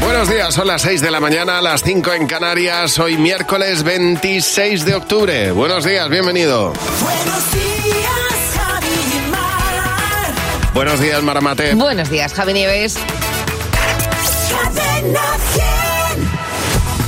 [0.00, 4.86] Buenos días, son las 6 de la mañana, las 5 en Canarias, hoy miércoles 26
[4.86, 5.50] de octubre.
[5.52, 6.72] Buenos días, bienvenido.
[7.02, 10.72] Buenos días, Javi y Mar.
[10.72, 11.74] Buenos días, Maramate.
[11.74, 12.96] Buenos días, Javi Nieves.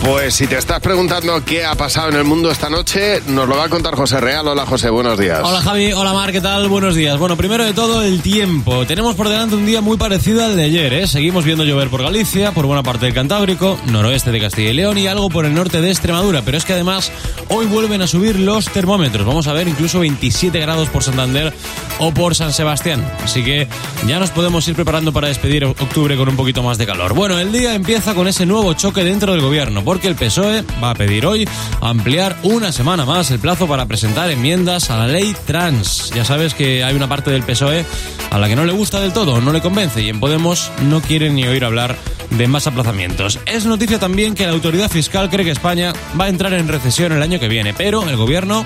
[0.04, 3.56] Pues si te estás preguntando qué ha pasado en el mundo esta noche, nos lo
[3.56, 4.48] va a contar José Real.
[4.48, 5.40] Hola José, buenos días.
[5.44, 6.68] Hola Javi, hola Mar, ¿qué tal?
[6.68, 7.16] Buenos días.
[7.20, 8.84] Bueno, primero de todo, el tiempo.
[8.84, 11.06] Tenemos por delante un día muy parecido al de ayer, ¿eh?
[11.06, 14.98] Seguimos viendo llover por Galicia, por buena parte del Cantábrico, noroeste de Castilla y León
[14.98, 16.42] y algo por el norte de Extremadura.
[16.44, 17.12] Pero es que además
[17.48, 19.24] hoy vuelven a subir los termómetros.
[19.24, 21.54] Vamos a ver incluso 27 grados por Santander
[22.00, 23.08] o por San Sebastián.
[23.22, 23.68] Así que
[24.08, 27.14] ya nos podemos ir preparando para despedir octubre con un poquito más de calor.
[27.14, 30.92] Bueno, el día empieza con ese nuevo choque dentro del gobierno, porque el PSOE va
[30.92, 31.46] a pedir hoy
[31.82, 36.10] ampliar una semana más el plazo para presentar enmiendas a la ley trans.
[36.14, 37.84] Ya sabes que hay una parte del PSOE
[38.30, 41.02] a la que no le gusta del todo, no le convence y en Podemos no
[41.02, 41.94] quieren ni oír hablar
[42.30, 43.38] de más aplazamientos.
[43.44, 47.12] Es noticia también que la autoridad fiscal cree que España va a entrar en recesión
[47.12, 48.64] el año que viene, pero el gobierno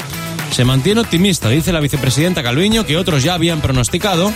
[0.53, 4.33] se mantiene optimista, dice la vicepresidenta Calviño, que otros ya habían pronosticado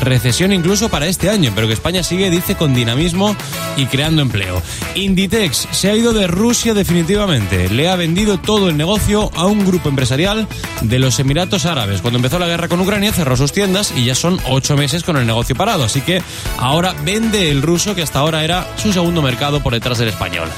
[0.00, 3.36] recesión incluso para este año, pero que España sigue, dice, con dinamismo
[3.76, 4.62] y creando empleo.
[4.94, 7.68] Inditex se ha ido de Rusia definitivamente.
[7.68, 10.46] Le ha vendido todo el negocio a un grupo empresarial
[10.82, 12.00] de los Emiratos Árabes.
[12.00, 15.16] Cuando empezó la guerra con Ucrania cerró sus tiendas y ya son ocho meses con
[15.16, 15.84] el negocio parado.
[15.84, 16.22] Así que
[16.58, 20.48] ahora vende el ruso, que hasta ahora era su segundo mercado por detrás del español.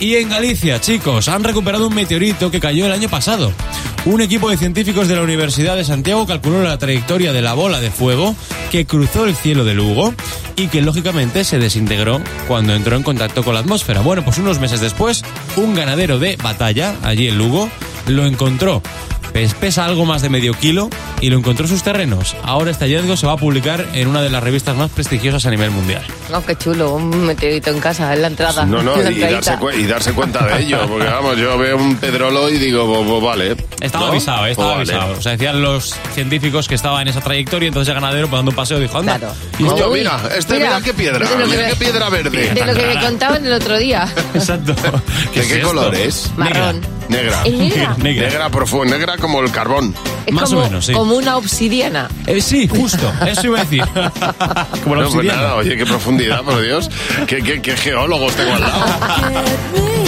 [0.00, 3.52] Y en Galicia, chicos, han recuperado un meteorito que cayó el año pasado.
[4.06, 7.80] Un equipo de científicos de la Universidad de Santiago calculó la trayectoria de la bola
[7.80, 8.36] de fuego
[8.74, 10.12] que cruzó el cielo de Lugo
[10.56, 14.00] y que lógicamente se desintegró cuando entró en contacto con la atmósfera.
[14.00, 15.22] Bueno, pues unos meses después,
[15.54, 17.70] un ganadero de batalla, allí en Lugo,
[18.08, 18.82] lo encontró.
[19.34, 20.88] Pes- Pesa algo más de medio kilo
[21.20, 22.36] y lo encontró en sus terrenos.
[22.44, 25.50] Ahora este hallazgo se va a publicar en una de las revistas más prestigiosas a
[25.50, 26.02] nivel mundial.
[26.32, 28.64] Oh, qué chulo, un meteorito en casa, en la entrada.
[28.64, 31.96] No, no, la y darse, y darse cuenta de ello, porque vamos, yo veo un
[31.96, 33.56] pedrolo y digo, "Bo- bo- vale.
[33.80, 34.12] Estaba ¿no?
[34.12, 34.92] avisado, estaba vale.
[34.92, 35.18] avisado.
[35.18, 38.52] O sea, decían los científicos que estaba en esa trayectoria, entonces el ganadero, pues dando
[38.52, 39.18] un paseo, dijo, anda.
[39.18, 39.34] Claro.
[39.58, 42.50] Y esto- Uy, mira, este mira, mira qué piedra, mira qué piedra verde.
[42.54, 44.08] De lo que me contaban el otro día.
[44.34, 44.74] Exacto.
[45.34, 45.66] ¿De es qué esto?
[45.68, 46.30] color es?
[46.36, 46.80] Marrón.
[47.08, 47.42] Negra.
[47.44, 47.94] ¿Es negra?
[47.98, 48.28] Negra.
[48.28, 49.94] Negra profunda, negra como el carbón.
[50.26, 50.92] Es Más o menos, sí.
[50.92, 52.08] como una obsidiana.
[52.26, 53.84] Eh, sí, justo, eso iba a decir.
[54.82, 55.42] Como la No, pues obsidiana.
[55.42, 56.88] nada, oye, qué profundidad, por Dios.
[57.26, 58.84] ¿Qué, qué, qué geólogos tengo al lado?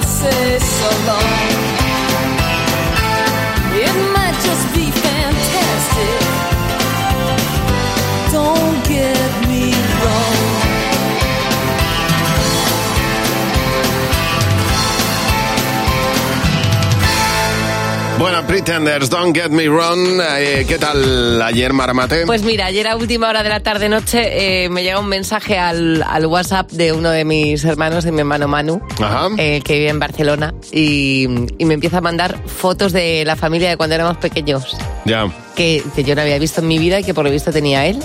[0.00, 1.38] I'd say so long.
[18.30, 20.20] Bueno, Pretenders, Don't Get Me Wrong.
[20.38, 22.26] Eh, ¿Qué tal ayer, Maramate?
[22.26, 26.02] Pues mira, ayer a última hora de la tarde-noche eh, me llega un mensaje al,
[26.06, 29.28] al WhatsApp de uno de mis hermanos, de mi hermano Manu, Ajá.
[29.38, 31.26] eh, que vive en Barcelona, y,
[31.56, 34.76] y me empieza a mandar fotos de la familia de cuando éramos pequeños.
[35.06, 35.26] Ya.
[35.58, 37.84] Que, que yo no había visto en mi vida y que por lo visto tenía
[37.86, 37.98] él.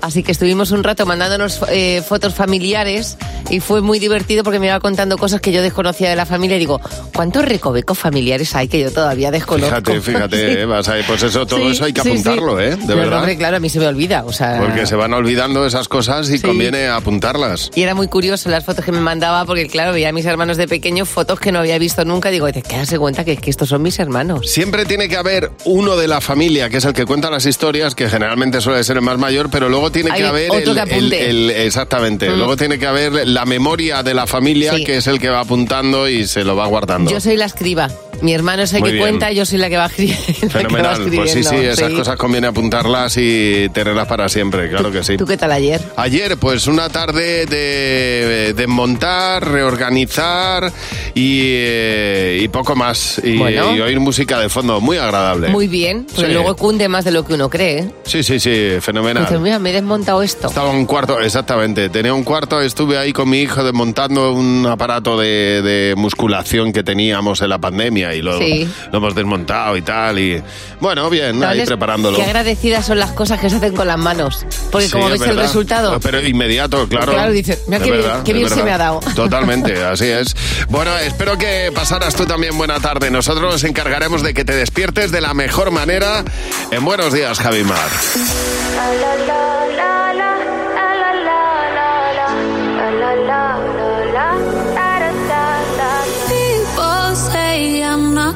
[0.00, 3.18] Así que estuvimos un rato mandándonos eh, fotos familiares
[3.50, 6.56] y fue muy divertido porque me iba contando cosas que yo desconocía de la familia
[6.56, 6.80] y digo,
[7.14, 9.74] ¿cuántos recovecos familiares hay que yo todavía desconozco?
[9.76, 10.58] Fíjate, fíjate, Sí.
[10.60, 12.58] eh, vas ahí, pues eso, todo Sí, eso hay que sí, apuntarlo.
[12.60, 12.76] ¿eh?
[12.76, 13.18] De verdad.
[13.18, 14.58] hombre, claro, a mí se me olvida, o sea...
[14.58, 17.70] Porque se van olvidando esas cosas y conviene apuntarlas.
[17.74, 20.56] Y era muy curioso las fotos que me mandaba porque, claro, veía a mis hermanos
[20.56, 22.30] de pequeño fotos que no había visto nunca.
[22.30, 24.48] Digo, te quedas cuenta que, que estos son mis hermanos.
[24.48, 27.94] Siempre tiene que haber uno de la familia, que es el que cuenta las historias,
[27.94, 30.74] que generalmente suele ser el más mayor, pero luego tiene Hay que haber otro el,
[30.74, 31.28] que apunte.
[31.30, 32.28] el- el- exactamente.
[32.30, 32.36] Mm.
[32.36, 34.84] Luego tiene que haber la memoria de la familia, Sí.
[34.84, 37.10] que es el que va apuntando y se lo va guardando.
[37.10, 37.88] Yo soy la escriba.
[38.22, 39.04] Mi hermano es el Muy que bien.
[39.08, 41.10] cuenta, yo soy la que va, escri- la que va Fenomenal.
[41.14, 41.96] Pues sí, sí, esas sí.
[41.96, 45.16] cosas conviene apuntarlas y tenerlas para siempre, claro que sí.
[45.16, 45.80] ¿Tú qué tal ayer?
[45.96, 50.72] Ayer, pues una tarde de desmontar, reorganizar
[51.14, 53.20] y, eh, y poco más.
[53.24, 53.74] Y, Bueno.
[53.76, 55.48] y oír música de fondo, muy agradable.
[55.48, 56.32] Muy bien, porque Sí.
[56.32, 57.78] luego cunde más de lo que uno cree.
[57.78, 57.90] ¿eh?
[58.04, 59.24] Sí, sí, sí, fenomenal.
[59.24, 60.48] Dices, mira, me he desmontado esto.
[60.48, 61.88] Estaba en un cuarto, exactamente.
[61.88, 66.82] Tenía un cuarto, estuve ahí con mi hijo desmontando un aparato de, de musculación que
[66.82, 68.68] teníamos en la pandemia y lo, Sí.
[68.92, 70.18] lo hemos desmontado y tal.
[70.18, 70.42] Y
[70.80, 72.16] bueno, bien, ahí ¿Sabes preparándolo.
[72.16, 74.44] Qué agradecidas son las cosas que se hacen con las manos.
[74.70, 75.42] Porque Sí, como es ves el verdad.
[75.42, 77.12] resultado, Pero inmediato, claro.
[77.12, 79.00] Claro, dices, mira qué bien- verdad, qué es bien se me ha dado.
[79.14, 80.34] Totalmente, así es.
[80.68, 83.10] Bueno, espero que pasaras tú también buena tarde.
[83.10, 86.24] Nosotros nos encargaremos de que te despiertes de la mejor manera
[86.70, 87.78] en Buenos Días, Javimar.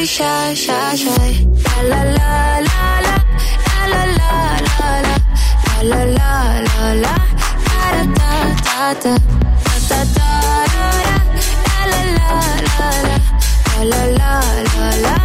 [0.00, 1.46] soy shy, shy, shy.
[1.88, 3.16] La la la la la,
[3.76, 4.32] la la la
[4.66, 5.16] la la,
[5.82, 6.30] la la
[6.68, 7.14] la la, la
[7.66, 8.32] ta ta
[8.64, 9.14] ta ta,
[9.88, 10.30] ta ta
[10.74, 12.28] la la la la
[12.66, 13.18] la,
[13.84, 14.34] la la la
[14.74, 15.16] la la,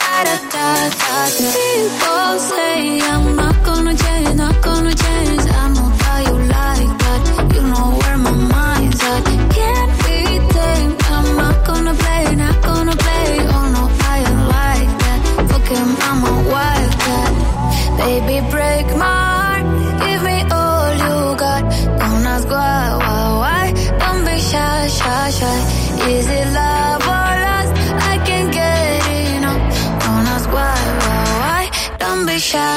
[0.00, 0.66] ta ta ta
[0.98, 1.12] ta.
[1.36, 2.14] Cinco
[2.48, 2.66] se
[2.98, 5.43] llama con noche, no con noche.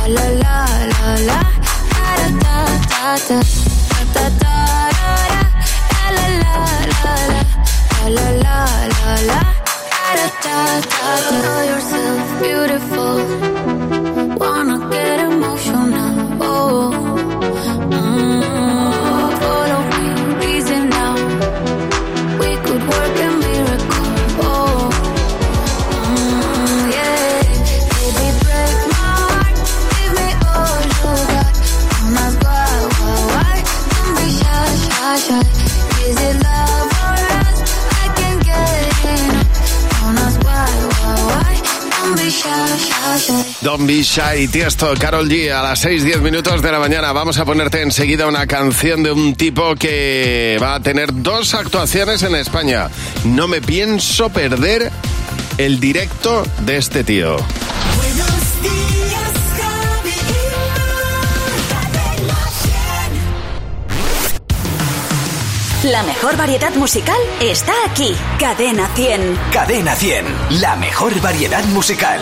[0.08, 1.40] la la la la la,
[1.94, 2.56] da da
[2.90, 3.75] da da.
[43.88, 47.12] Be shy, Tiesto, Carol G, a las 6-10 minutos de la mañana.
[47.12, 52.24] Vamos a ponerte enseguida una canción de un tipo que va a tener dos actuaciones
[52.24, 52.90] en España.
[53.24, 54.92] No me pienso perder
[55.58, 57.38] el directo de este tío.
[57.98, 60.34] Buenos días, Javi y
[60.70, 61.92] Mar.
[61.92, 62.50] Cadena
[65.82, 65.92] 100.
[65.92, 68.16] La mejor variedad musical está aquí.
[68.40, 69.40] Cadena 100.
[69.52, 70.26] Cadena 100,
[70.62, 72.22] la mejor variedad musical.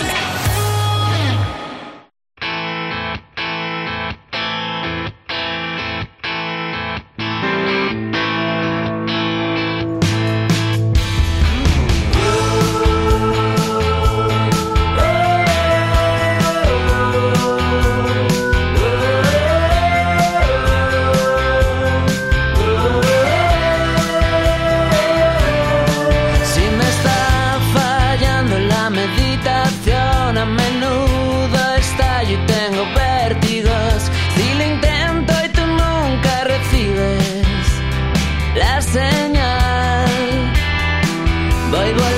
[41.73, 42.12] They blame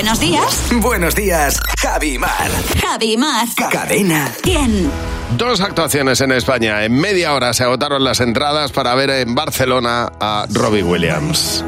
[0.00, 2.50] Buenos días, Buenos días, Javi Mar.
[2.80, 3.46] Javi Mar.
[3.70, 4.32] Cadena.
[4.42, 4.90] ¿Quién?
[5.36, 6.86] Dos actuaciones en España.
[6.86, 11.62] En media hora se agotaron las entradas para ver en Barcelona a Robbie Williams.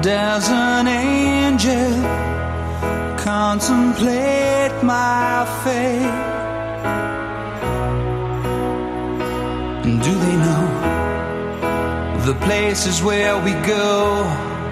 [0.00, 1.92] Does an angel
[3.22, 6.10] contemplate my fate?
[9.84, 10.70] Do they know
[12.24, 14.24] the places where we go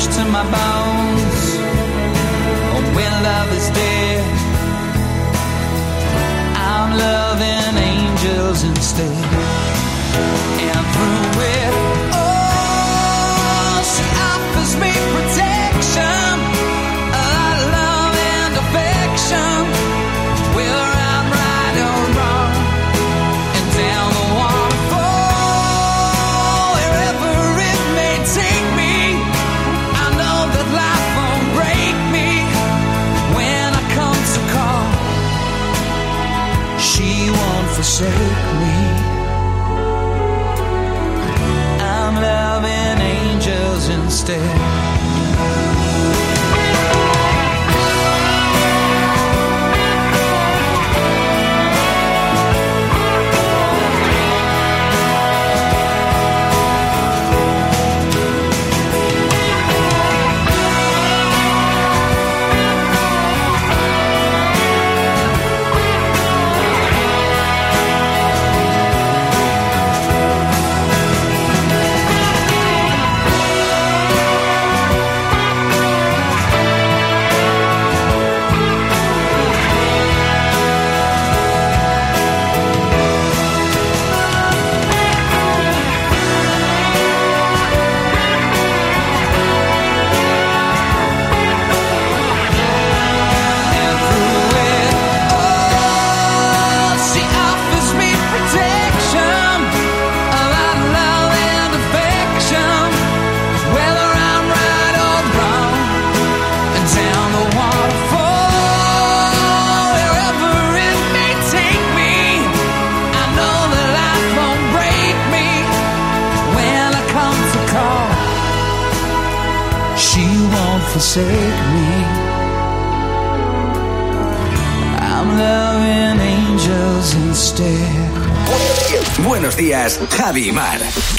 [0.00, 1.42] flesh to my bones.
[2.72, 4.24] Oh, when love is dead,
[6.56, 9.24] I'm loving angels instead.
[10.60, 11.79] And through it,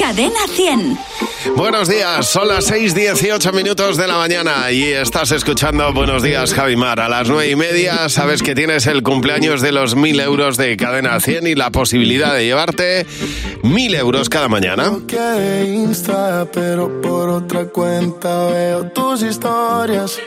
[0.01, 0.97] Cadena 100.
[1.55, 6.99] Buenos días, son las 6:18 minutos de la mañana y estás escuchando Buenos días, Javimar.
[6.99, 10.75] A las nueve y media sabes que tienes el cumpleaños de los 1000 euros de
[10.75, 13.05] cadena 100 y la posibilidad de llevarte
[13.61, 14.91] 1000 euros cada mañana.
[15.67, 20.17] Insta, pero por otra cuenta veo tus historias.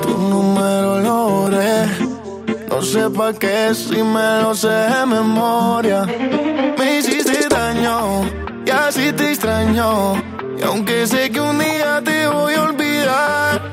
[0.00, 1.84] Tu número lo borré.
[2.70, 6.06] No sé pa' qué si me lo sé de memoria.
[7.84, 10.14] Y así te extraño.
[10.58, 13.72] Y aunque sé que un día te voy a olvidar,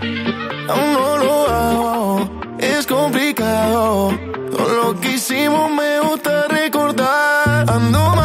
[0.68, 2.30] aún no lo hago.
[2.60, 4.12] Es complicado.
[4.52, 7.70] Todo lo que hicimos me gusta recordar.
[7.70, 8.21] Ando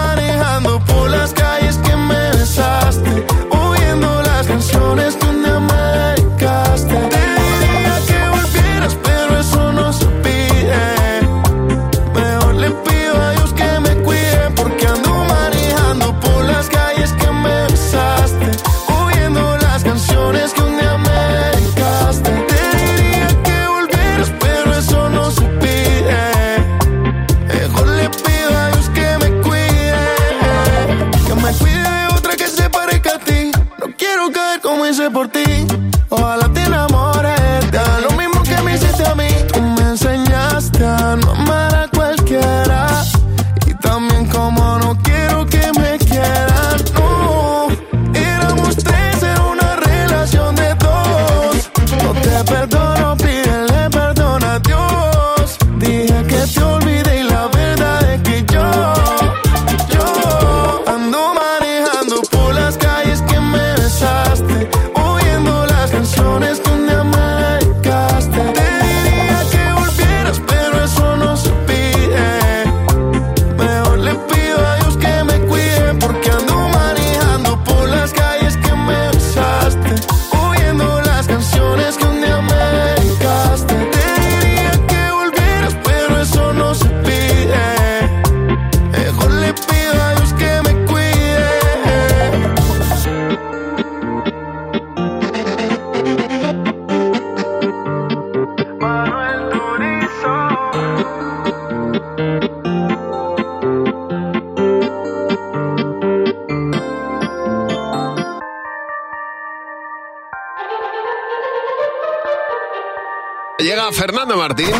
[113.67, 114.71] Llega Fernando Martín.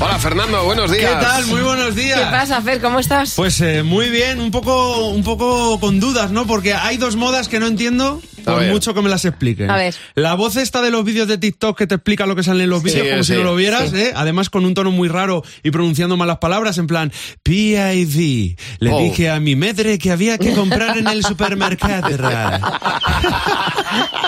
[0.00, 1.20] Hola Fernando, buenos ¿Qué días.
[1.20, 1.44] tal?
[1.44, 2.20] Muy buenos días.
[2.20, 2.80] ¿Qué pasa, Fer?
[2.80, 3.34] ¿Cómo estás?
[3.36, 6.46] Pues eh, muy bien, un poco, un poco con dudas, ¿no?
[6.46, 9.70] Porque hay dos modas que no entiendo, por mucho que me las expliquen.
[9.70, 9.94] A ver.
[10.14, 12.70] La voz esta de los vídeos de TikTok que te explica lo que sale en
[12.70, 13.96] los vídeos Sí, como sí, si no lo vieras, sí.
[13.96, 14.12] ¿eh?
[14.14, 18.56] Además con un tono muy raro y pronunciando malas palabras, en plan, PID.
[18.80, 18.98] Le Oh.
[19.00, 22.08] dije a mi madre que había que comprar en el supermercado.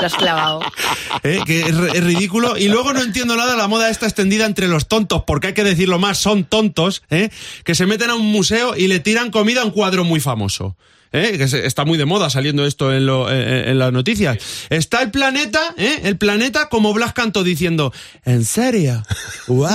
[0.00, 0.60] Lo has clavado.
[1.22, 1.40] ¿Eh?
[1.46, 2.56] Que es ridículo.
[2.56, 5.64] Y luego no entiendo nada la moda esta extendida entre los tontos, porque hay que
[5.64, 7.30] decirlo más, son tontos, ¿eh?
[7.64, 10.76] que se meten a un museo y le tiran comida a un cuadro muy famoso.
[11.14, 11.38] ¿Eh?
[11.38, 14.36] Que está muy de moda saliendo esto en, lo- en- las noticias.
[14.68, 16.00] Está el planeta, ¿eh?
[16.04, 17.92] el planeta como Blas Canto diciendo,
[18.26, 19.02] ¿en serio?
[19.48, 19.68] ¡Wow!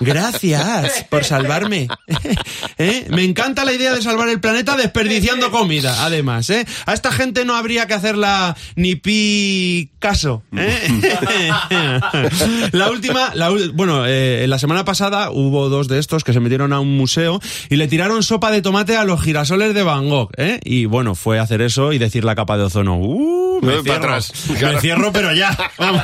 [0.00, 1.88] Gracias por salvarme.
[2.78, 3.06] ¿Eh?
[3.10, 6.48] Me encanta la idea de salvar el planeta desperdiciando comida, además.
[6.50, 6.66] ¿eh?
[6.86, 10.42] A esta gente no habría que hacerla ni pi caso.
[12.72, 16.80] la última, la bueno, la semana pasada hubo dos de estos que se metieron a
[16.80, 20.30] un museo y le tiraron sopa de tomate a los girasoles de Van Gogh.
[20.36, 20.58] ¿eh?
[20.64, 22.96] Y bueno, fue hacer eso y decir la capa de ozono.
[22.98, 24.32] Uh, Me me cierro, atrás.
[24.48, 25.56] me cierro, pero ya.
[25.78, 26.02] Vamos.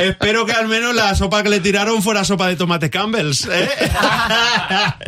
[0.00, 3.48] Espero que al menos la sopa que le tiraron fuera sopa de tomate Campbell's.
[3.50, 3.68] ¿eh?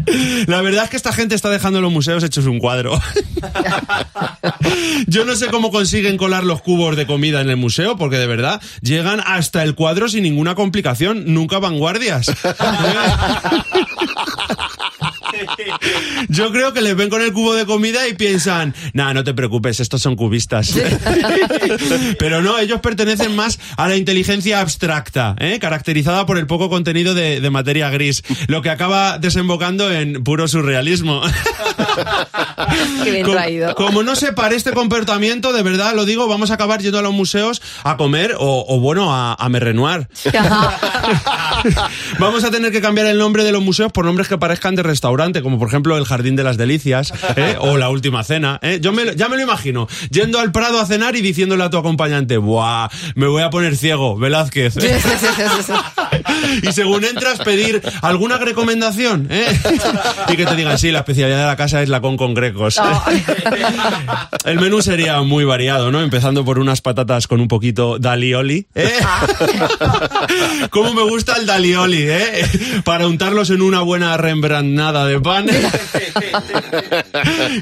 [0.47, 3.01] La verdad es que esta gente está dejando los museos hechos un cuadro.
[5.07, 8.27] Yo no sé cómo consiguen colar los cubos de comida en el museo, porque de
[8.27, 12.31] verdad llegan hasta el cuadro sin ninguna complicación, nunca vanguardias.
[16.29, 19.35] Yo creo que les ven con el cubo de comida y piensan, nah, no te
[19.35, 20.73] preocupes, estos son cubistas.
[22.19, 25.59] Pero no, ellos pertenecen más a la inteligencia abstracta, ¿eh?
[25.61, 30.49] caracterizada por el poco contenido de, de materia gris, lo que acaba desembocando en puro
[30.49, 31.23] surrealismo.
[33.05, 33.75] Qué bien Como, traído.
[33.75, 37.03] como no se pare este comportamiento, de verdad lo digo, vamos a acabar yendo a
[37.03, 40.09] los museos a comer o, o bueno, a, a merrenuar.
[42.19, 44.83] Vamos a tener que cambiar el nombre de los museos por nombres que parezcan de
[44.83, 47.57] restaurante, como por ejemplo el Jardín de las Delicias ¿eh?
[47.61, 48.59] o la Última Cena.
[48.63, 48.79] ¿eh?
[48.81, 51.79] Yo me, ya me lo imagino, yendo al Prado a cenar y diciéndole a tu
[51.79, 52.89] acompañante, ¡buah!
[53.15, 54.75] Me voy a poner ciego, Velázquez.
[56.63, 59.29] y según entras, pedir alguna recomendación.
[59.31, 59.47] ¿eh?
[60.29, 62.81] y que te digan, sí, la especialidad de la casa es la con con grecos.
[64.45, 66.01] El menú sería muy variado, ¿no?
[66.01, 68.67] Empezando por unas patatas con un poquito d'alioli.
[68.75, 68.93] ¿eh?
[70.71, 72.47] ¿Cómo me gusta el d'alioli, eh?
[72.85, 75.47] Para untarlos en una buena rembrandada de pan.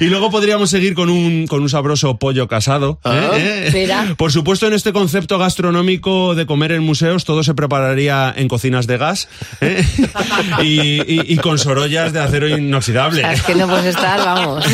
[0.01, 2.98] y luego podríamos seguir con un, con un sabroso pollo casado.
[3.05, 3.09] ¿eh?
[3.09, 3.70] Ah, ¿Eh?
[3.72, 4.14] mira.
[4.16, 8.87] Por supuesto, en este concepto gastronómico de comer en museos, todo se prepararía en cocinas
[8.87, 9.29] de gas
[9.61, 9.85] ¿eh?
[10.62, 13.22] y, y- y con sorollas de acero inoxidable.
[13.33, 14.64] Es que no puedes estar, vamos.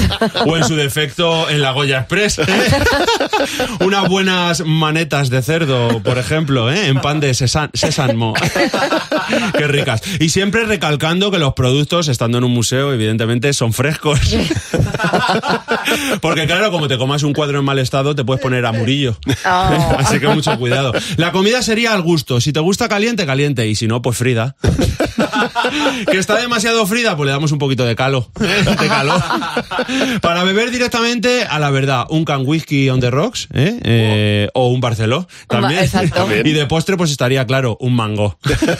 [0.46, 2.38] O en su defecto en la Goya Express.
[2.40, 2.46] ¿eh?
[3.81, 6.88] Unas buenas manetas de cerdo, por ejemplo, ¿eh?
[6.88, 8.35] en pan de sesan- sésamo.
[9.58, 10.02] Qué ricas.
[10.20, 14.20] Y siempre recalcando que los productos, estando en un museo, evidentemente son frescos.
[16.20, 19.16] Porque claro, como te comas un cuadro en mal estado, te puedes poner a murillo.
[19.44, 19.48] Oh.
[19.98, 20.92] Así que mucho cuidado.
[21.16, 22.40] La comida sería al gusto.
[22.40, 23.66] Si te gusta caliente, caliente.
[23.66, 24.56] Y si no, pues frida.
[26.10, 28.30] que está demasiado frida, pues le damos un poquito de calo.
[28.38, 29.22] de calor.
[30.20, 33.78] Para beber directamente, a la verdad, un can whisky on the rocks, ¿eh?
[33.82, 35.82] Eh, o un Barceló, también.
[35.82, 36.28] exacto.
[36.44, 38.38] Y de postre, pues estaría claro, un mango.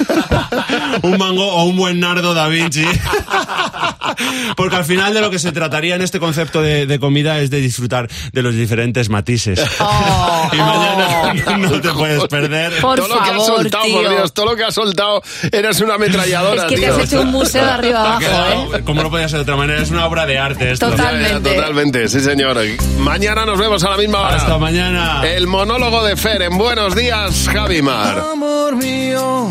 [1.02, 2.84] un mango o un buen nardo da Vinci.
[4.56, 7.50] Porque al final de lo que se trataría en este concepto de, de comida es
[7.50, 9.60] de disfrutar de los diferentes matices.
[10.52, 12.80] y mañana no te puedes perder.
[12.80, 13.94] Por todo lo que has favor, soltado, tío.
[14.02, 16.94] por Dios, todo lo que has soltado, eres una ametralladora, Es que te tío.
[16.96, 18.82] has hecho un museo de arriba abajo, quedado- ¿eh?
[18.84, 20.90] Como no podía ser de otra manera, es una obra de arte esto.
[20.90, 21.54] Totalmente.
[21.54, 22.58] Totalmente, sí señor.
[22.98, 24.36] Mañana nos vemos a la misma hora.
[24.36, 25.22] Hasta mañana.
[25.26, 28.18] El monólogo de Fer en Buenos Días, Javimar.
[28.32, 29.50] Amor mío,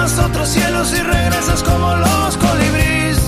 [0.00, 3.18] Otros cielos y regresas como los colibríes.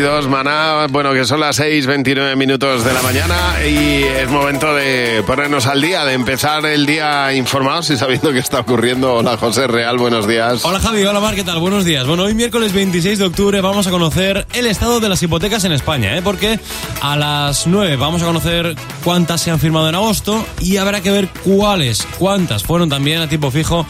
[0.00, 3.36] 22, Maná, bueno, que son las 6, 29 minutos de la mañana
[3.66, 8.38] y es momento de ponernos al día, de empezar el día informados y sabiendo qué
[8.38, 9.16] está ocurriendo.
[9.16, 10.64] Hola José Real, buenos días.
[10.64, 11.58] Hola Javi, hola Mar, ¿qué tal?
[11.58, 12.06] Buenos días.
[12.06, 15.72] Bueno, hoy miércoles 26 de octubre vamos a conocer el estado de las hipotecas en
[15.72, 16.22] España, ¿eh?
[16.22, 16.58] porque
[17.02, 21.10] a las 9 vamos a conocer cuántas se han firmado en agosto y habrá que
[21.10, 23.84] ver cuáles, cuántas fueron también a tipo fijo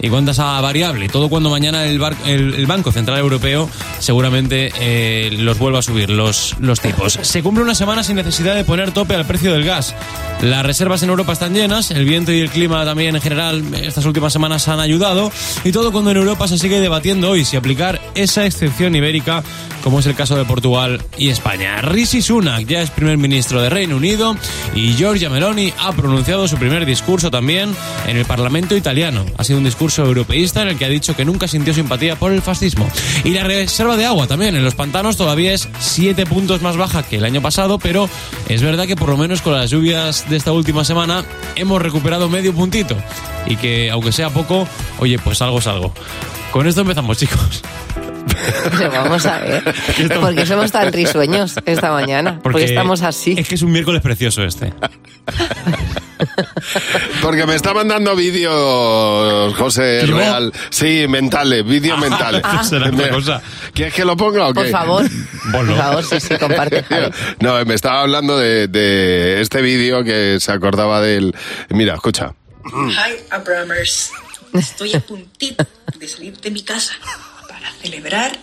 [0.00, 1.10] y cuántas a variable.
[1.10, 3.68] Todo cuando mañana el, bar, el, el Banco Central Europeo
[3.98, 7.18] seguramente eh, lo los vuelva a subir los, los tipos.
[7.22, 9.96] Se cumple una semana sin necesidad de poner tope al precio del gas.
[10.42, 14.06] Las reservas en Europa están llenas, el viento y el clima también en general estas
[14.06, 15.32] últimas semanas han ayudado
[15.64, 19.42] y todo cuando en Europa se sigue debatiendo hoy si aplicar esa excepción ibérica
[19.82, 21.80] como es el caso de Portugal y España.
[21.82, 24.36] Rishi Sunak ya es primer ministro de Reino Unido
[24.74, 27.74] y Giorgia Meloni ha pronunciado su primer discurso también
[28.06, 29.24] en el Parlamento italiano.
[29.36, 32.32] Ha sido un discurso europeísta en el que ha dicho que nunca sintió simpatía por
[32.32, 32.88] el fascismo.
[33.24, 37.02] Y la reserva de agua también en los pantanos todavía es 7 puntos más baja
[37.02, 38.08] que el año pasado, pero
[38.48, 41.24] es verdad que por lo menos con las lluvias de esta última semana
[41.56, 42.96] hemos recuperado medio puntito.
[43.46, 44.66] Y que aunque sea poco,
[44.98, 45.92] oye, pues algo es algo.
[46.52, 47.62] Con esto empezamos, chicos.
[48.78, 49.62] Pero vamos a ver.
[50.20, 52.40] Porque somos tan risueños esta mañana.
[52.42, 53.34] Porque, estamos así.
[53.36, 54.72] Es que es un miércoles precioso este.
[57.22, 60.16] Porque me está mandando vídeos, José ¿Yo?
[60.16, 60.52] Real.
[60.70, 62.42] Sí, mentales, vídeos mentales.
[62.44, 63.42] Ah, será otra cosa.
[63.74, 64.60] ¿Quieres que lo ponga o qué?
[64.60, 65.06] Por favor.
[65.52, 66.82] Por favor, sí, sí, comparte.
[66.82, 67.10] Javi.
[67.40, 71.34] No, me estaba hablando de, de este vídeo que se acordaba del...
[71.70, 72.34] Mira, escucha.
[72.64, 74.12] Hi, Abramers.
[74.52, 75.64] Estoy a puntito
[75.96, 76.94] de salir de mi casa
[77.48, 78.36] para celebrar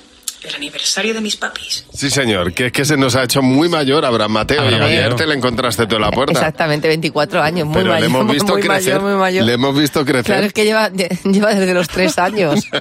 [0.43, 1.85] el aniversario de mis papis.
[1.93, 4.85] Sí, señor, que es que se nos ha hecho muy mayor Abraham Mateo Abraham y
[4.85, 6.33] ayer te le encontraste tú en la puerta.
[6.33, 7.99] Exactamente, 24 años, muy Pero mayor.
[8.01, 8.93] le hemos visto muy crecer.
[8.95, 9.45] mayor, muy mayor.
[9.45, 10.25] Le hemos visto crecer.
[10.25, 10.89] Claro, es que lleva,
[11.23, 12.67] lleva desde los tres años.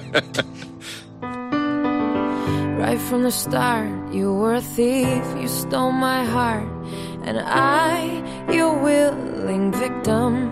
[2.79, 6.63] Right from the start, you were a thief, you stole my heart,
[7.25, 8.21] and I,
[8.53, 10.51] your willing victim.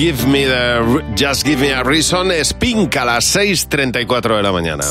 [0.00, 0.80] Give Me the
[1.14, 4.82] Just Give Me a Reason es Pink a las 6.34 de la mañana.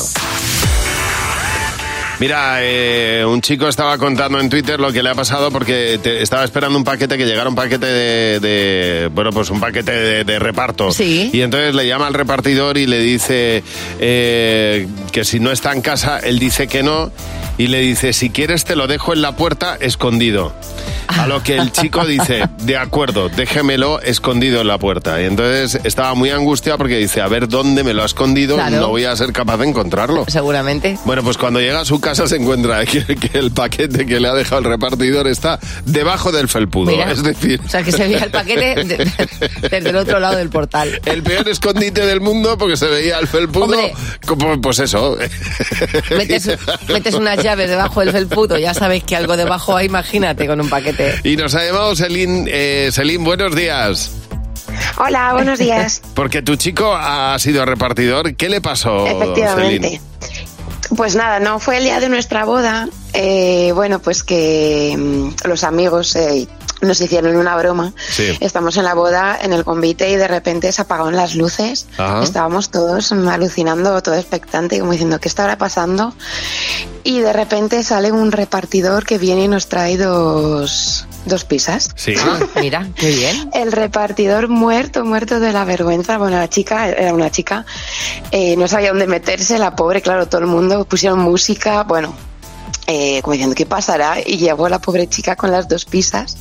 [2.20, 6.22] Mira, eh, un chico estaba contando en Twitter lo que le ha pasado porque te-
[6.22, 10.22] estaba esperando un paquete, que llegara un paquete de, de- bueno, pues un paquete de,
[10.24, 10.92] de reparto.
[10.92, 11.30] Sí.
[11.32, 13.64] Y entonces le llama al repartidor y le dice
[13.98, 17.10] eh, que si no está en casa, él dice que no.
[17.58, 20.52] Y le dice, si quieres te lo dejo en la puerta escondido.
[21.18, 25.20] A lo que el chico dice, de acuerdo, déjemelo escondido en la puerta.
[25.20, 28.76] Y entonces estaba muy angustiado porque dice, a ver dónde me lo ha escondido, Claro.
[28.80, 30.24] no voy a ser capaz de encontrarlo.
[30.28, 30.98] Seguramente.
[31.04, 34.28] Bueno, pues cuando llega a su casa se encuentra que, que el paquete que le
[34.28, 36.90] ha dejado el repartidor está debajo del felpudo.
[36.90, 37.10] Mira.
[37.10, 39.10] Es decir, O sea, que se veía el paquete de- de-
[39.70, 41.00] desde el otro lado del portal.
[41.04, 43.64] el peor escondite del mundo porque se veía el felpudo.
[43.64, 43.92] Hombre.
[44.26, 45.16] como, pues eso.
[46.16, 46.50] Metes,
[46.88, 50.68] metes unas llaves debajo del felpudo, ya sabes que algo debajo hay, imagínate, con un
[50.68, 50.99] paquete.
[51.24, 52.46] Y nos ha llamado Selín.
[52.50, 52.90] Eh,
[53.20, 54.10] buenos días.
[54.98, 56.02] Hola, buenos días.
[56.14, 58.34] Porque tu chico ha sido repartidor.
[58.34, 60.00] ¿Qué le pasó, Efectivamente.
[60.96, 62.88] Pues nada, no fue el día de nuestra boda.
[63.12, 66.48] eh, bueno, pues que mm, los amigos eh,
[66.80, 67.92] nos hicieron una broma.
[68.10, 68.36] Sí.
[68.40, 71.86] Estamos en la boda, en el convite, y de repente se apagaron las luces.
[71.98, 72.22] Ajá.
[72.22, 76.14] Estábamos todos alucinando, todo expectante, como diciendo, ¿qué estará pasando?
[77.04, 81.90] Y de repente sale un repartidor que viene y nos trae dos, dos pizzas.
[81.94, 82.14] Sí.
[82.60, 83.50] Mira, qué bien.
[83.54, 86.18] El repartidor muerto, muerto de la vergüenza.
[86.18, 87.64] Bueno, la chica, era una chica,
[88.30, 92.14] eh, no sabía dónde meterse, la pobre, claro, todo el mundo pusieron música, bueno,
[92.86, 94.16] eh, como diciendo, ¿qué pasará?
[94.24, 96.36] Y llegó la pobre chica con las dos pizzas,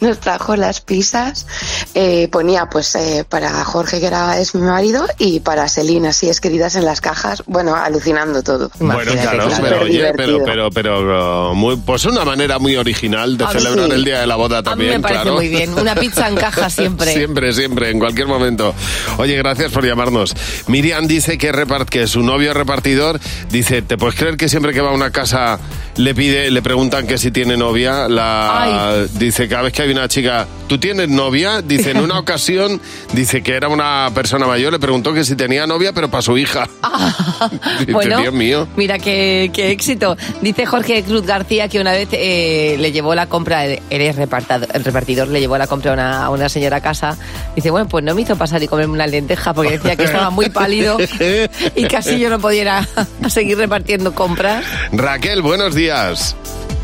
[0.00, 1.46] nos trajo las pizzas,
[1.94, 6.28] eh, ponía pues eh, para Jorge, que era, es mi marido, y para Selina, así
[6.28, 8.70] es queridas en las cajas, bueno, alucinando todo.
[8.78, 13.48] Bueno, claro, pero oye, pero, pero, pero, muy, pues una manera muy original de A
[13.48, 13.92] mí celebrar sí.
[13.92, 15.36] el día de la boda A mí también, me parece claro.
[15.36, 15.78] muy bien.
[15.78, 17.12] Una pizza en caja siempre.
[17.12, 18.74] Siempre, siempre, en cualquier momento.
[19.18, 20.34] Oye, gracias por llamarnos.
[20.66, 23.20] Miriam dice que, repart que su novio es repartidor.
[23.50, 25.58] Dice, ¿te puedes creer que siempre que va a una casa
[25.96, 28.08] le pide, le preguntan que si tiene novia?
[28.08, 31.62] La, dice, cada vez que hay una chica, ¿tú tienes novia?
[31.62, 32.80] Dice, en una ocasión,
[33.12, 36.36] dice que era una persona mayor, le preguntó que si tenía novia, pero para su
[36.36, 36.68] hija.
[37.80, 38.66] Dice, Bueno, Dios mío.
[38.76, 40.16] mira qué, qué éxito.
[40.40, 44.66] Dice Jorge Cruz García que una vez eh, le llevó la compra, él es repartado-
[44.72, 47.16] el repartidor, le llevó la compra a una, a una señora a casa.
[47.54, 50.30] Dice, bueno, pues no me hizo pasar y comerme una lenteja porque decía que estaba
[50.30, 50.96] muy pálido
[51.76, 52.88] y casi yo no podía ir a,
[53.22, 54.64] a seguir repartiendo compras.
[54.92, 55.83] Raquel, buenos días.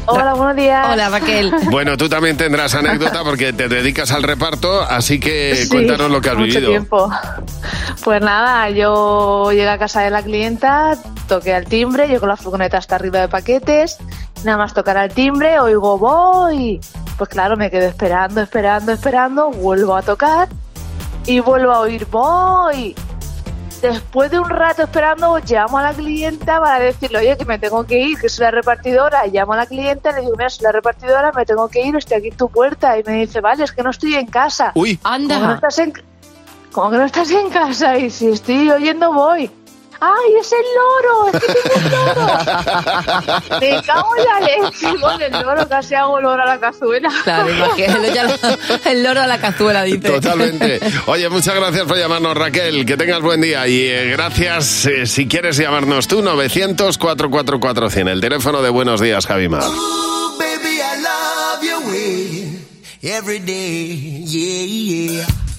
[0.07, 0.87] Hola, buenos días.
[0.93, 1.53] Hola, Raquel.
[1.71, 6.21] Bueno, tú también tendrás anécdota porque te dedicas al reparto, así que Sí, cuéntanos lo
[6.21, 6.71] que has mucho vivido.
[6.71, 7.11] tiempo.
[8.03, 10.97] Pues nada, yo llegué a casa de la clienta,
[11.29, 13.99] toqué al timbre, yo con la furgoneta hasta arriba de paquetes,
[14.43, 16.81] nada más tocar al timbre, oigo voy.
[17.17, 20.49] Pues claro, me quedé esperando, esperando, esperando, vuelvo a tocar
[21.27, 22.97] y vuelvo a oír voy.
[23.81, 27.85] Después de un rato esperando, llamo a la clienta para decirle, oye, que me tengo
[27.87, 29.27] que ir, que soy la repartidora.
[29.27, 31.87] Y llamo a la clienta y le digo, mira, soy la repartidora, me tengo que
[31.87, 32.99] ir, estoy aquí en tu puerta.
[32.99, 34.73] Y me dice, vale, es que no estoy en casa.
[34.75, 35.35] Uy, anda.
[35.35, 35.93] Como que no estás en,
[36.73, 39.51] como que no estás en casa y si estoy oyendo voy.
[40.01, 41.29] ¡Ay, es el loro!
[41.29, 42.27] ¡Es que tengo un loro!
[43.61, 44.87] ¡Me cago en la leche!
[44.99, 47.11] Con el loro casi hago olor a la cazuela.
[47.23, 48.11] Claro, imagínate,
[48.87, 50.09] el loro a la cazuela, dice.
[50.09, 50.81] Totalmente.
[51.07, 52.87] Oye, muchas gracias por llamarnos, Raquel.
[52.87, 53.69] Que tengas buen día.
[53.69, 58.09] Y eh, gracias, eh, si quieres llamarnos tú, 900-444-100.
[58.09, 59.65] El teléfono de Buenos Días, Javimar.
[59.65, 62.59] Ooh, baby, I love your way
[63.03, 65.50] every day, yeah, yeah.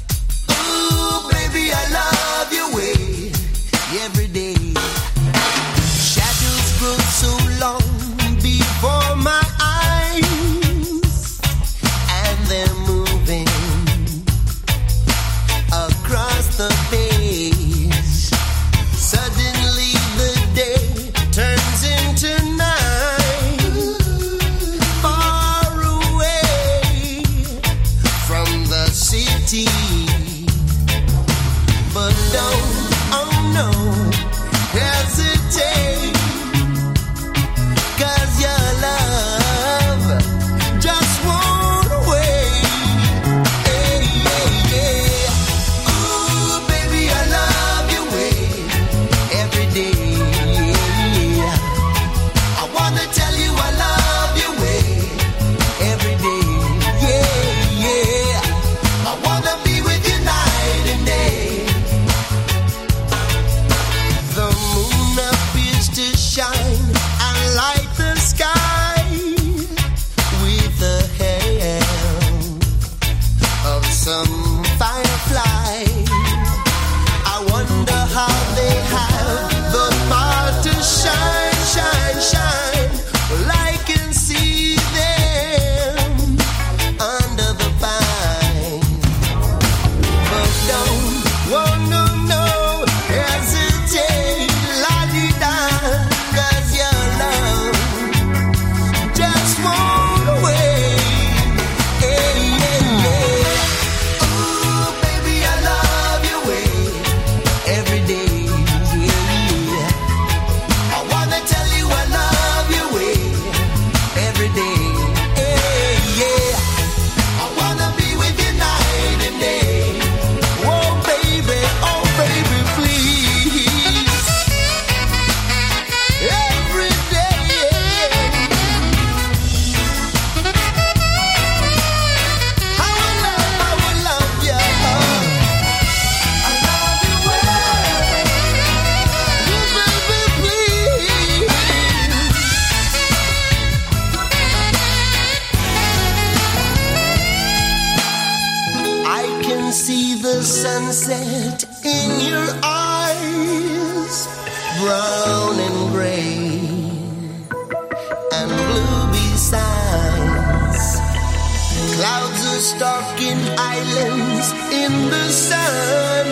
[162.02, 166.26] Clouds are stalking islands in the sun.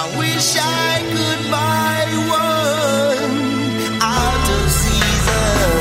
[0.00, 2.08] I wish I could buy
[2.40, 3.34] one
[4.00, 5.76] out of season,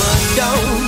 [0.00, 0.83] but don't,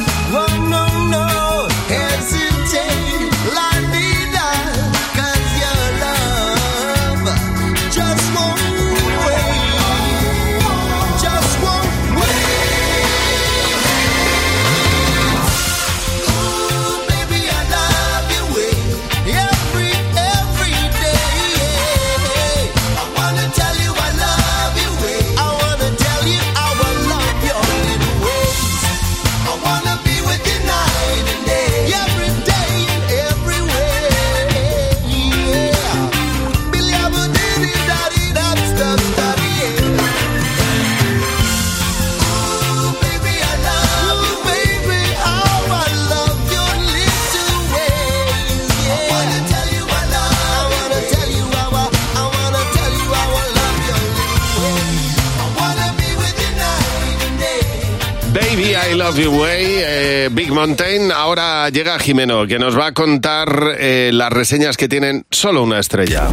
[59.16, 61.10] You Way, eh, Big Mountain.
[61.10, 65.78] Ahora llega Jimeno, que nos va a contar eh, las reseñas que tienen solo una
[65.78, 66.28] estrella.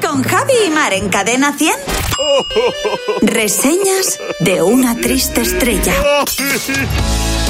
[0.00, 1.74] Con Javi y Mar en Cadena 100.
[3.22, 5.92] Reseñas de una triste estrella.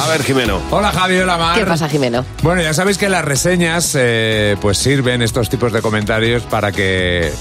[0.02, 0.62] A ver, Jimeno.
[0.70, 1.58] Hola Javi, hola Mar.
[1.58, 2.24] ¿Qué pasa, Jimeno?
[2.42, 7.32] Bueno, ya sabéis que las reseñas eh, pues sirven estos tipos de comentarios para que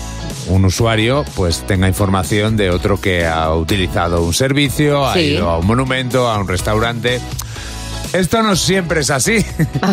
[0.47, 5.57] un usuario pues tenga información de otro que ha utilizado un servicio, ha ido a
[5.57, 7.21] un monumento, a un restaurante.
[8.13, 9.43] Esto no siempre es así.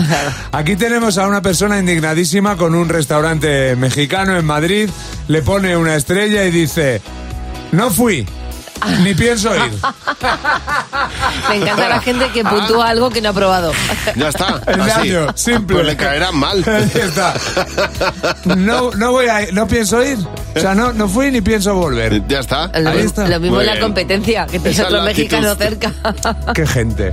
[0.52, 4.90] Aquí tenemos a una persona indignadísima con un restaurante mexicano en Madrid,
[5.28, 7.00] le pone una estrella y dice,
[7.72, 8.26] no fui,
[9.02, 9.72] ni pienso ir.
[11.48, 13.72] Me encanta la gente que puntúa algo que no ha probado.
[14.16, 14.60] Ya está.
[14.66, 15.10] El así.
[15.10, 15.76] daño, simple.
[15.76, 16.64] Pues le caerán mal.
[16.64, 17.34] Ya está.
[18.56, 20.18] No, no voy a no pienso ir.
[20.54, 22.26] O sea, no, no fui ni pienso volver.
[22.26, 22.66] Ya está.
[22.78, 23.26] Lo, Ahí está.
[23.28, 23.84] lo mismo Muy en la bien.
[23.84, 25.92] competencia, que es otro mexicano cerca.
[26.54, 27.12] Qué gente.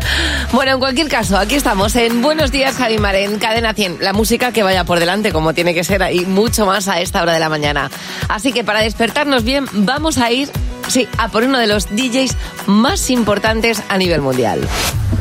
[0.52, 3.98] Bueno, en cualquier caso, aquí estamos en Buenos Días, Javi Mar, en Cadena 100.
[4.02, 7.22] La música que vaya por delante, como tiene que ser, y mucho más a esta
[7.22, 7.90] hora de la mañana.
[8.28, 10.50] Así que para despertarnos bien, vamos a ir,
[10.88, 12.36] sí, a por uno de los DJs
[12.66, 14.62] más importantes a nivel mundial.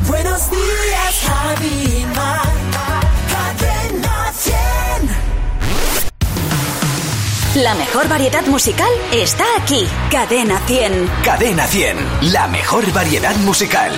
[0.08, 1.95] Buenos días, Javi
[7.62, 9.88] La mejor variedad musical está aquí.
[10.10, 11.10] Cadena 100.
[11.24, 11.96] Cadena 100,
[12.34, 13.92] la mejor variedad musical.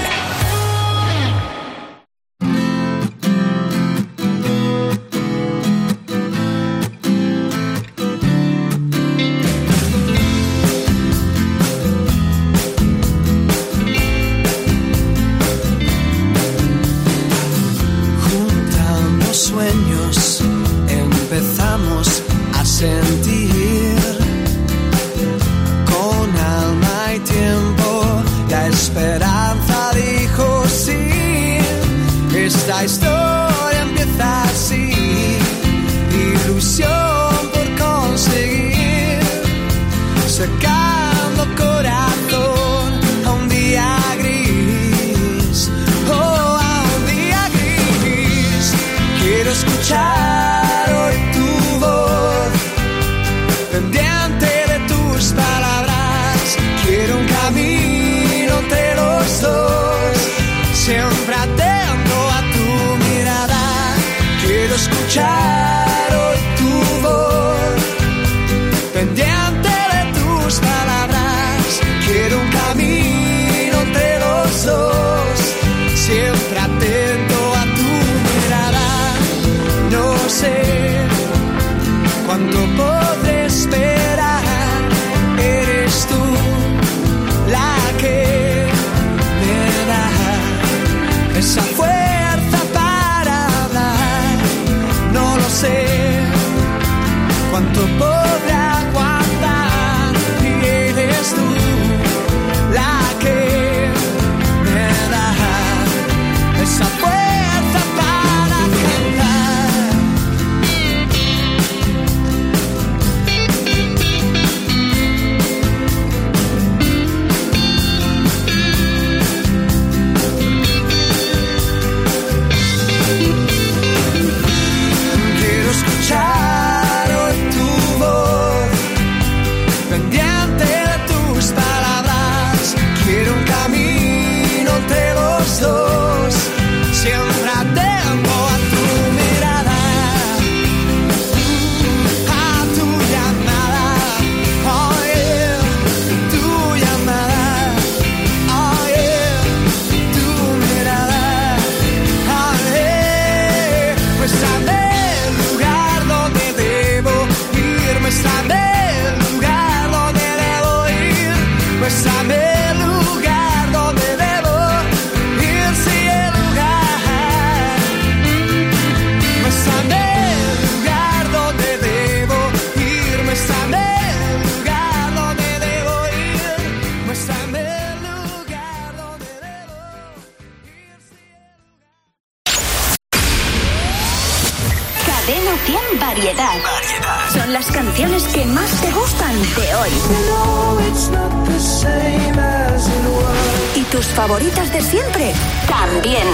[193.75, 195.33] ¿Y tus favoritas de siempre?
[195.69, 196.27] También.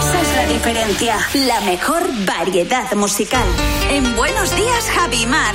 [0.00, 1.16] Esa es la diferencia.
[1.34, 3.46] La mejor variedad musical.
[3.90, 5.54] En Buenos Días, Javimar.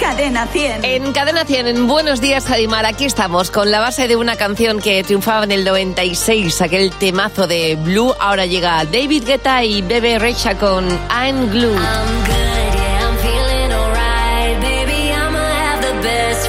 [0.00, 0.84] Cadena 100.
[0.84, 4.80] En Cadena 100, en Buenos Días, Jadimar, aquí estamos con la base de una canción
[4.80, 8.12] que triunfaba en el 96, aquel temazo de Blue.
[8.18, 11.74] Ahora llega David Guetta y Bebe Rexha con I'm Glue.
[11.74, 12.43] I'm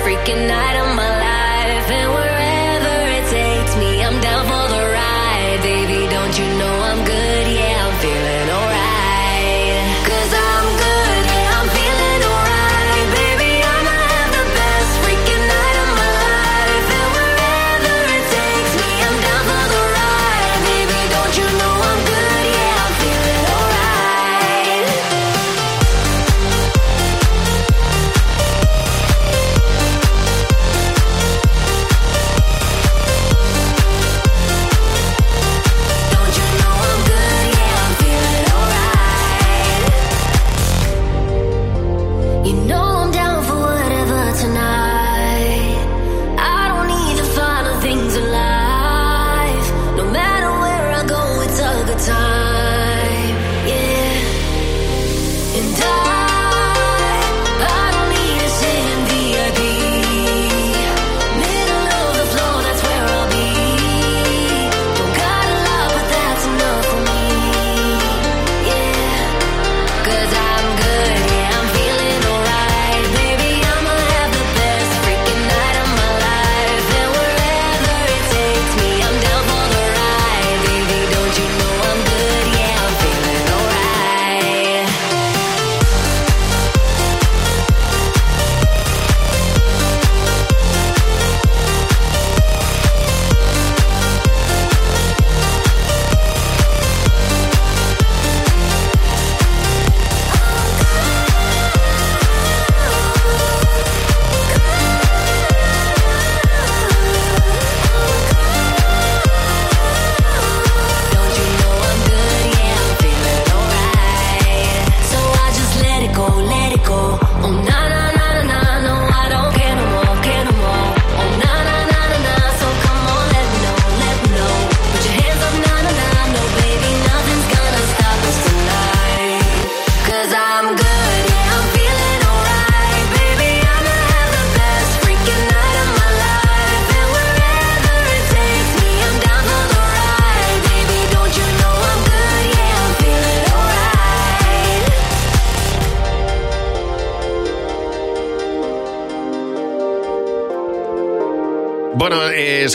[0.06, 0.85] freaking night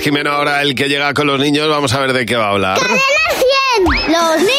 [0.01, 1.69] es Jimeno ahora el que llega con los niños.
[1.69, 2.79] Vamos a ver de qué va a hablar.
[2.79, 3.01] ¡Cadena
[3.77, 4.13] 100!
[4.13, 4.55] ¡Los niños!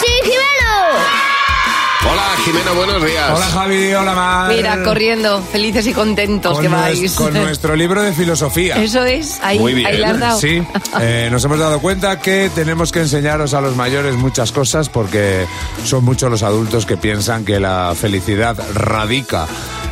[0.00, 0.42] ¡Sí, Jimeno!
[2.10, 3.30] Hola, Jimeno, buenos días.
[3.34, 4.52] Hola Javi, hola Mar.
[4.52, 7.12] Mira, corriendo, felices y contentos con, que nues- vais.
[7.14, 8.82] con nuestro libro de filosofía.
[8.82, 10.40] Eso es, ahí, ahí le has dado.
[10.40, 10.62] Sí,
[11.00, 15.46] eh, nos hemos dado cuenta que tenemos que enseñaros a los mayores muchas cosas porque
[15.84, 19.46] son muchos los adultos que piensan que la felicidad radica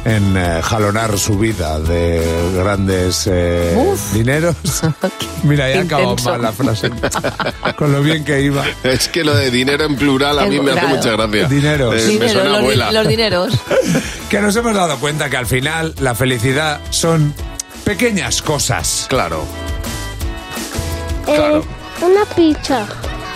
[0.05, 2.23] en eh, jalonar su vida de
[2.57, 4.57] grandes eh, dineros.
[5.43, 6.91] Mira, ya acabó mal la frase.
[7.77, 8.65] Con lo bien que iba.
[8.83, 10.97] Es que lo de dinero en plural a mí me hace Claro.
[10.97, 11.49] mucha gracia.
[11.49, 11.95] Dineros.
[11.95, 12.93] Eh, me Dinero, suena los, abuela.
[12.93, 13.53] los dineros.
[14.31, 17.35] Que nos hemos dado cuenta que al final la felicidad son
[17.85, 19.07] pequeñas cosas.
[19.09, 19.45] Claro.
[21.27, 21.61] Eh,
[22.03, 22.87] una pizza.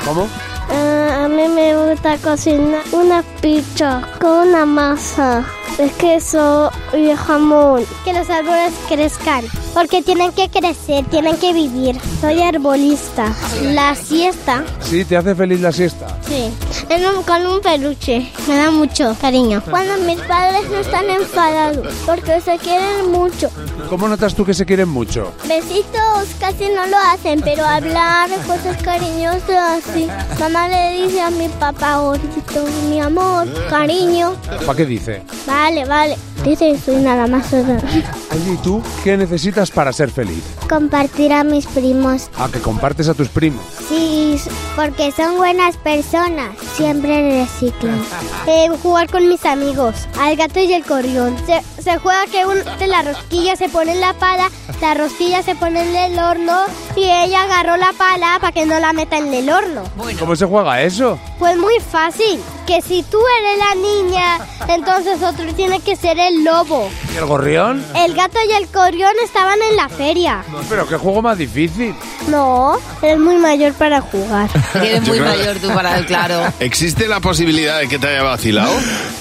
[0.05, 0.29] ¿Cómo?
[0.71, 5.45] A mí me gusta cocinar una pizza con una masa
[5.79, 7.85] de queso y jamón.
[8.05, 11.99] Que los árboles crezcan, porque tienen que crecer, tienen que vivir.
[12.21, 13.33] Soy arbolista.
[13.63, 16.07] La siesta, Sí, ¿te hace feliz la siesta?
[16.29, 16.53] sí,
[16.89, 18.31] en un- con un peluche.
[18.47, 19.63] Me da mucho cariño.
[19.71, 23.51] Cuando mis padres no están enfadados, porque se quieren mucho.
[23.89, 25.33] ¿Cómo notas tú que se quieren mucho?
[25.47, 30.09] Besitos casi no lo hacen, pero hablar cosas cariñosas así.
[30.39, 34.35] Mamá le dice a mi papá gordito, mi amor, cariño.
[34.67, 35.23] ¿Para qué dice?
[35.65, 36.34] Vale, vale.
[36.45, 37.53] Dice soy nada más.
[37.53, 40.43] Oye, ¿y tú qué necesitas para ser feliz?
[40.69, 42.29] Compartir a mis primos.
[42.37, 43.65] Ah, que compartes a tus primos.
[43.89, 44.39] Sí,
[44.77, 46.51] porque son buenas personas.
[46.77, 47.99] Siempre reciclan.
[48.47, 49.95] Eh, jugar con mis amigos.
[50.21, 51.35] Al gato y el corrión.
[51.47, 55.43] Se, se juega que un, de la rosquilla se pone en la pala, la rosquilla
[55.43, 56.65] se pone en el horno
[56.97, 59.83] y ella agarró la pala para que no la meta en el horno.
[60.19, 61.19] ¿Cómo se juega eso?
[61.39, 62.41] Pues muy fácil.
[62.67, 64.39] Que si tú eres la niña,
[64.69, 66.91] entonces otro tiene que ser el lobo.
[67.15, 67.85] ¿Y el gorrión?
[67.95, 70.43] El gato y el corrión estaban en la feria.
[70.69, 71.95] Pero qué juego más difícil.
[72.29, 74.49] No, eres muy mayor para jugar.
[74.75, 76.43] Eres muy creo- mayor tú para el claro.
[76.61, 78.73] ¿Existe la posibilidad de que te haya vacilado?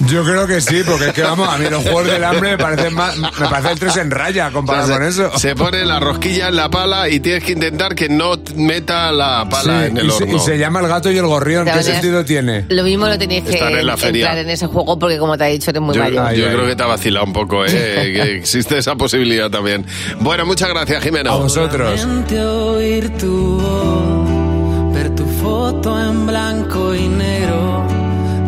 [0.08, 2.58] Yo creo que sí, porque es que vamos, a mí los juegos del hambre me
[2.58, 5.38] parecen más, me parecen tres en raya comparado O sea, con se- eso.
[5.40, 9.46] Se pone la rosquilla en la pala y tienes que intentar que no meta la
[9.50, 10.38] pala Sí, en el y, se, horno.
[10.38, 11.66] y se llama el gato y el gorrión.
[11.66, 12.66] ¿Qué sentido tiene?
[12.70, 14.26] Lo mismo lo tenías que Estar en la feria.
[14.28, 16.34] entrar en ese juego porque como te ha dicho eres muy Yo, mayor.
[16.34, 17.70] yo creo que te ha vacilado un poco, ¿eh?
[18.14, 19.86] que existe esa posibilidad también.
[20.20, 21.32] Bueno, muchas gracias, Jimeno.
[21.32, 22.08] A vosotros.
[22.34, 27.88] Oír tu voz, ver tu foto en blanco y negro,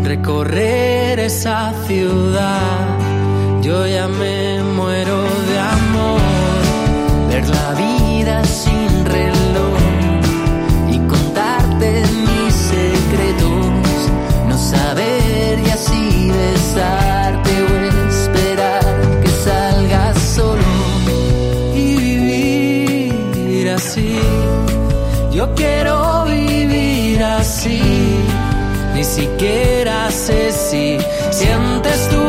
[0.04, 2.88] recorrer esa ciudad.
[3.62, 6.22] Yo ya me muero de amor,
[7.30, 8.75] ver la vida sin
[29.16, 30.98] siquiera sé si
[31.32, 32.25] sientes tú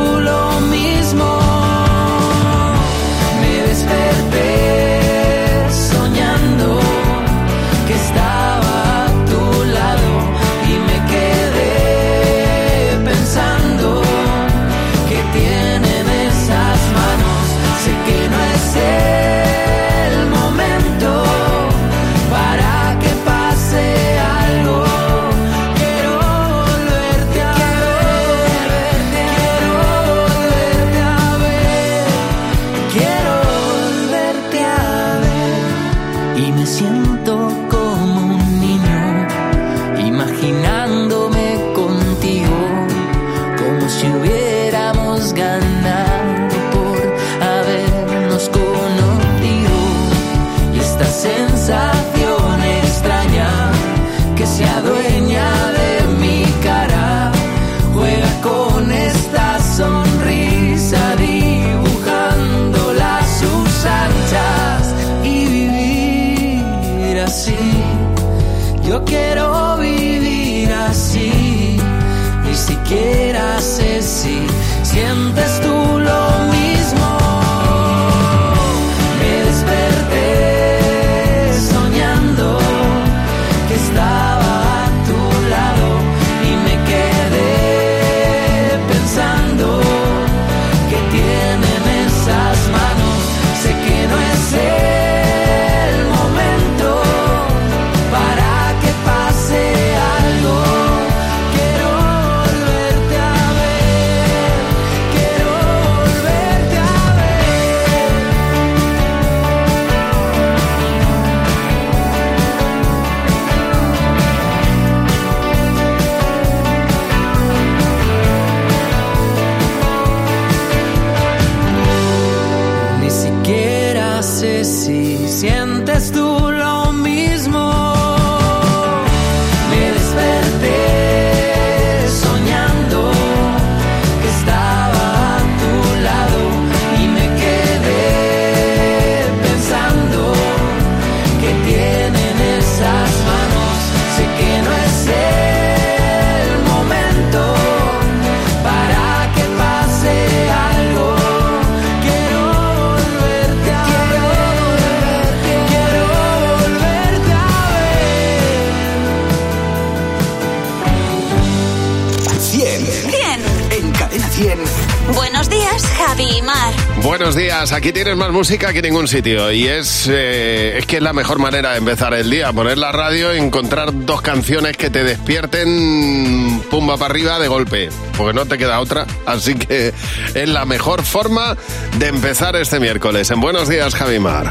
[165.36, 166.72] Buenos días, Javi y Mar.
[167.02, 170.96] Buenos días, aquí tienes más música que en ningún sitio y es, eh, es que
[170.96, 174.78] es la mejor manera de empezar el día, poner la radio y encontrar dos canciones
[174.78, 179.92] que te despierten pumba para arriba de golpe, porque no te queda otra, así que
[180.34, 181.54] es la mejor forma
[181.98, 183.30] de empezar este miércoles.
[183.30, 184.50] En Buenos días, Javimar.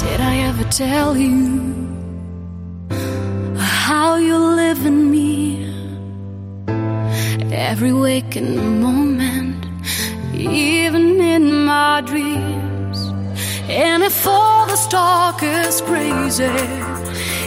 [0.00, 1.62] Did I ever tell you
[3.88, 5.13] how you live in?
[7.72, 9.64] Every waking moment,
[10.34, 12.98] even in my dreams.
[13.68, 16.44] And if all the talk is crazy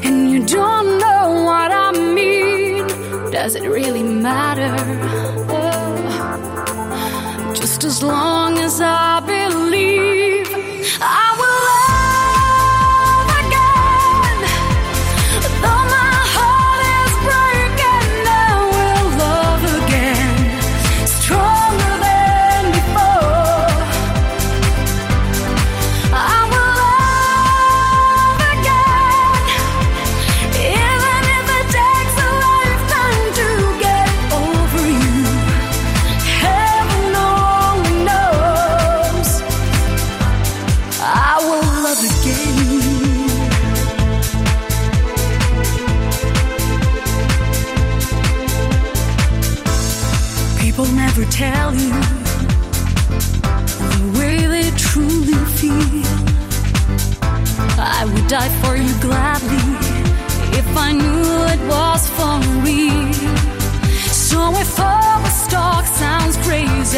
[0.07, 2.87] and you don't know what I mean,
[3.31, 4.75] does it really matter?
[5.49, 5.93] Oh,
[7.53, 10.47] just as long as I believe
[10.99, 11.46] I will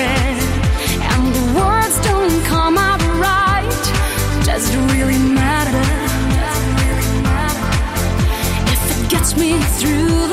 [0.02, 3.84] and the words don't come out right,
[4.46, 5.86] does it really matter?
[8.74, 10.29] If it gets me through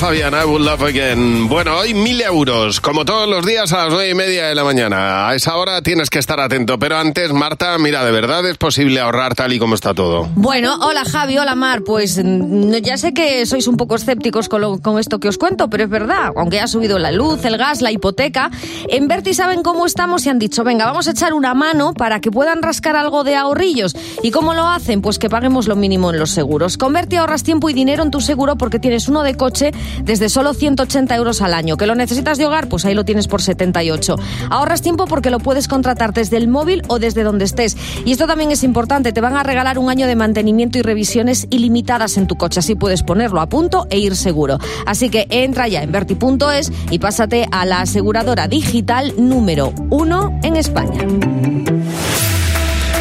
[0.00, 1.48] Lara Fabián, I Would Love Again.
[1.48, 4.64] Bueno, hoy mil euros, como todos los días a las nueve y media de la
[4.64, 5.28] mañana.
[5.28, 6.78] A esa hora tienes que estar atento.
[6.78, 10.28] Pero antes, Marta, mira, ¿de verdad es posible ahorrar tal y como está todo?
[10.36, 11.82] Bueno, hola Javi, hola Mar.
[11.84, 15.36] Pues mm, ya sé que sois un poco escépticos con, lo- con esto que os
[15.36, 16.30] cuento, pero es verdad.
[16.34, 18.50] Aunque ha subido la luz, el gas, la hipoteca,
[18.88, 22.20] en Berti saben cómo estamos y han dicho, venga, vamos a echar una mano para
[22.20, 23.94] que puedan rascar algo de ahorrillos.
[24.22, 25.02] ¿Y cómo lo hacen?
[25.02, 26.78] Pues que paguemos lo mínimo en los seguros.
[26.78, 30.28] Con Berti ahorras tiempo y dinero en tu seguro porque tienes uno de coche desde
[30.28, 31.76] solo 180 euros al año.
[31.76, 32.68] ¿Que lo necesitas de hogar?
[32.68, 34.16] Pues ahí lo tienes por 78.
[34.50, 37.76] Ahorras tiempo porque lo puedes contratar desde el móvil o desde donde estés.
[38.04, 41.46] Y esto también es importante, te van a regalar un año de mantenimiento y revisiones
[41.50, 44.58] ilimitadas en tu coche, así puedes ponerlo a punto e ir seguro.
[44.86, 50.56] Así que entra ya en verti.es y pásate a la aseguradora digital número uno en
[50.56, 51.06] España.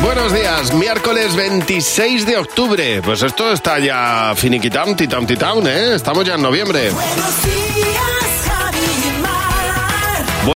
[0.02, 3.02] Buenos días, miércoles 26 de octubre.
[3.04, 5.95] Pues esto está ya finiquitown, titown, titown, ¿eh?
[5.95, 6.89] Estamos ya en noviembre.
[6.91, 8.18] Buenos días.